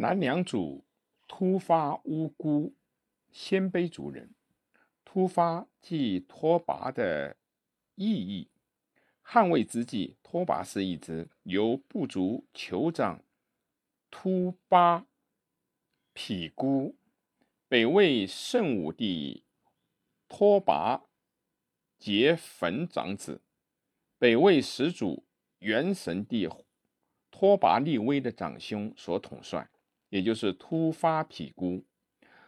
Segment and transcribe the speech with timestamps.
[0.00, 0.84] 南梁主
[1.26, 2.72] 突发乌孤，
[3.32, 4.32] 鲜卑族人。
[5.04, 7.36] 突发即拓跋的
[7.96, 8.48] 意义。
[9.22, 13.24] 汉魏之际，拓跋氏一支由部族酋长
[14.08, 15.04] 突跋
[16.12, 16.94] 匹孤，
[17.66, 19.42] 北魏圣武帝
[20.28, 21.02] 拓跋
[21.98, 23.42] 节坟长子，
[24.16, 25.24] 北魏始祖
[25.58, 26.48] 元神帝
[27.32, 29.68] 拓跋力微的长兄所统帅。
[30.10, 31.84] 也就是突发匹孤，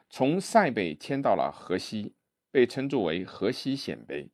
[0.09, 2.15] 从塞北迁到了河西，
[2.51, 4.29] 被称作为河西鲜卑。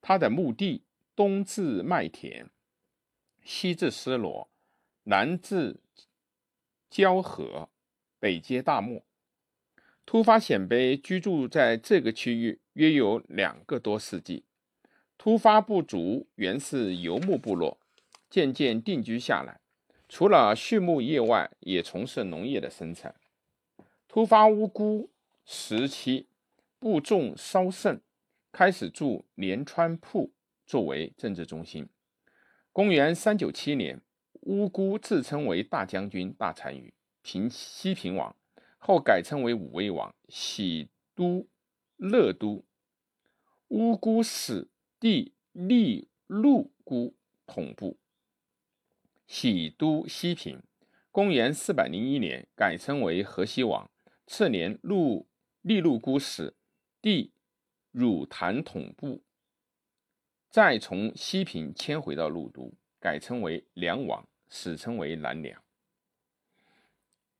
[0.00, 0.82] 他的墓地
[1.14, 2.50] 东至麦田，
[3.42, 4.50] 西至斯罗，
[5.04, 5.80] 南至
[6.90, 7.68] 交河，
[8.18, 9.02] 北接大漠。
[10.04, 14.44] 突发鲜卑居住在这个区域约有两个多世纪。
[15.16, 17.78] 突发部族原是游牧部落，
[18.28, 19.60] 渐渐定居下来。
[20.12, 23.14] 除了畜牧业外，也从事农业的生产。
[24.06, 25.08] 突发乌孤
[25.46, 26.26] 时期，
[26.78, 27.98] 部众稍盛，
[28.52, 30.30] 开始筑连川铺
[30.66, 31.88] 作为政治中心。
[32.72, 34.02] 公元三九七年，
[34.42, 38.36] 乌孤自称为大将军、大单于、平西平王，
[38.76, 41.48] 后改称为武威王，喜都、
[41.96, 42.62] 乐都。
[43.68, 44.68] 乌孤使
[45.00, 47.14] 弟立陆孤
[47.46, 47.96] 统部。
[49.32, 50.62] 喜都西平，
[51.10, 53.90] 公元四百零一年改称为河西王。
[54.26, 55.26] 次年，陆
[55.62, 56.54] 利禄孤使
[57.00, 57.32] 弟
[57.92, 59.22] 汝坛统部，
[60.50, 65.58] 再从西平迁回到陆都，改称为梁王，史称为南梁。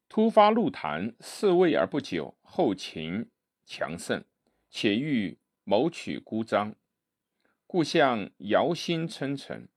[0.08, 3.28] 突发陆坛嗣位而不久，后秦
[3.66, 4.24] 强盛，
[4.70, 6.74] 且欲谋取孤张，
[7.66, 9.68] 故向姚兴称臣，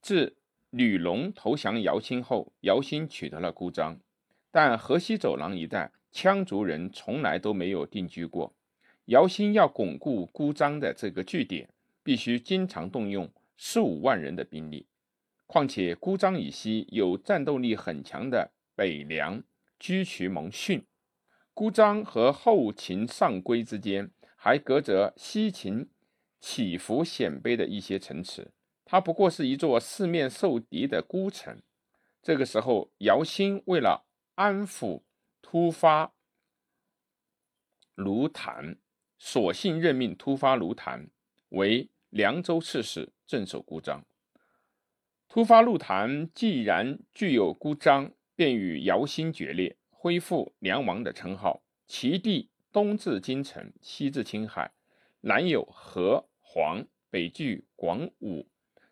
[0.00, 0.38] 至。
[0.76, 3.98] 吕龙投降姚兴后，姚兴取得了孤张，
[4.50, 8.54] 但河西走廊一带羌族人从来都没有定居过。
[9.06, 11.70] 姚兴要巩固孤张的这个据点，
[12.02, 14.86] 必须经常动用四五万人的兵力。
[15.46, 19.42] 况且孤张以西有战斗力很强的北凉
[19.80, 20.84] 居渠蒙逊，
[21.54, 25.88] 孤张和后秦上归之间还隔着西秦
[26.38, 28.52] 起伏鲜卑的一些城池。
[28.86, 31.60] 它不过是一座四面受敌的孤城。
[32.22, 35.02] 这个时候，姚兴为了安抚
[35.42, 36.14] 突发
[37.96, 38.78] 卢谭，
[39.18, 41.10] 索性任命突发卢谭
[41.48, 44.04] 为凉州刺史，镇守孤张。
[45.28, 51.62] 突发卢谭既然具有孤张，便与姚兴决裂，恢复梁王的称号。
[51.88, 54.72] 其地东至京城，西至青海，
[55.22, 58.48] 南有河黄，北距广武。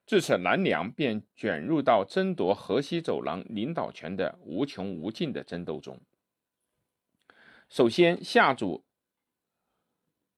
[0.06, 5.98] 自此，南梁便卷入到争夺河西走廊领导权的无穷无尽的争斗中。
[7.70, 8.84] 首先，夏主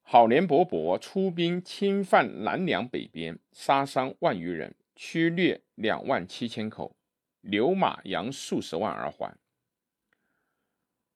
[0.02, 6.96] 郝连勃勃出兵侵犯南梁北边，杀伤万余人，驱掠两万七千口，
[7.40, 9.36] 牛马羊数十万而还。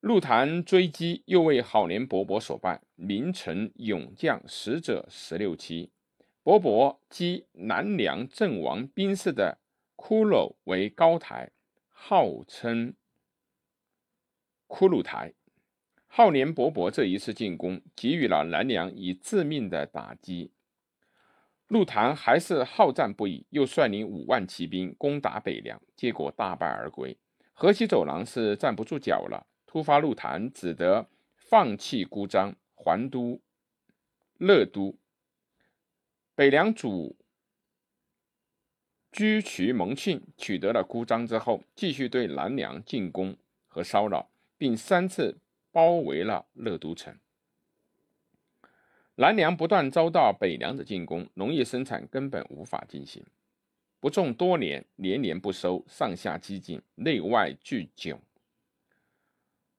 [0.01, 5.91] 陆谭追击，又为郝连勃勃所败，名臣勇将死者十六七。
[6.43, 9.59] 勃勃击南梁阵亡兵士的
[9.95, 11.51] 骷髅为高台，
[11.89, 12.95] 号称
[14.67, 15.33] 骷髅台。
[16.07, 20.51] 浩年勃勃这一次进攻，给予了南梁以致命的打击。
[21.67, 27.15] 陆谭还是好战不已，又率领五万骑兵攻打北凉，结果大败而归。
[27.53, 31.07] 河西走廊是站不住脚了，突发陆谭只得
[31.37, 33.39] 放弃孤张，还都
[34.39, 34.97] 乐都。
[36.41, 37.15] 北凉主
[39.11, 43.37] 居渠蒙逊取得了孤章之后，继续对南梁进攻
[43.67, 45.37] 和骚扰，并三次
[45.71, 47.15] 包围了乐都城。
[49.13, 53.23] 南梁不断遭到北凉的进攻，农业生产根本无法进行，
[53.99, 58.17] 不种多年，年年不收，上下激进，内外俱窘。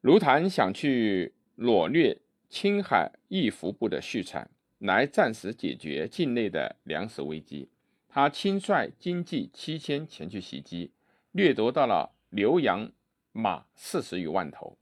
[0.00, 4.48] 卢谭想去掳掠青海义服部的畜产。
[4.82, 7.68] 来暂时解决境内的粮食危机。
[8.08, 10.90] 他亲率精骑七千前去袭击，
[11.30, 12.90] 掠夺到了牛羊
[13.30, 14.76] 马四十余万头。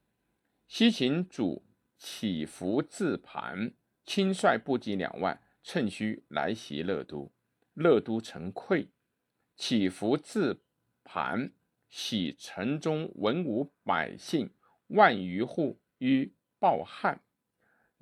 [0.66, 1.62] 西秦主
[1.98, 3.72] 起伏自盘
[4.04, 7.30] 亲率部骑两万，趁虚来袭乐都，
[7.74, 8.88] 乐都城溃。
[9.54, 10.62] 起伏自
[11.04, 11.52] 盘
[11.90, 14.50] 喜城中文武百姓
[14.86, 17.20] 万余户于暴旱。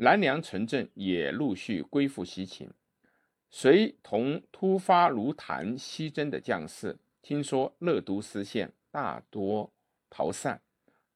[0.01, 2.71] 南梁城镇也陆续归附西秦，
[3.51, 9.73] 随同突发卢谭西征的将士，听说乐都失陷，大多
[10.09, 10.61] 逃散。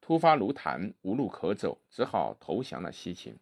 [0.01, 3.33] 突发卢谭，无路可走，只好投降了西秦。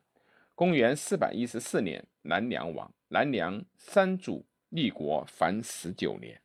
[0.53, 2.93] 公元四百一十四年，南梁亡。
[3.07, 6.39] 南梁三主立国凡十九年。